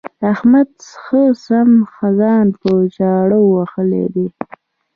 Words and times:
احمد 0.31 0.71
ښه 1.01 1.21
سم 1.45 1.69
ځان 2.19 2.47
په 2.59 2.69
چاړه 2.95 3.39
وهلی 3.43 4.05
دی. 4.15 4.27